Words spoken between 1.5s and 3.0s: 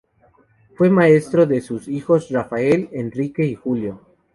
arte de sus hijos Rafael,